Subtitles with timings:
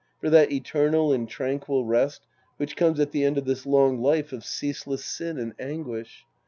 [0.19, 2.25] For that eternal and tranquil rest
[2.57, 6.25] which comes at the end of this long life of ceaseless sin and anguish